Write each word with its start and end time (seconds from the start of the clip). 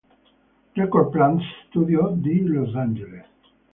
Record 0.77 1.11
Plant 1.15 1.37
Studios 1.67 2.17
di 2.23 2.41
Los 2.43 2.75
Angeles. 2.75 3.29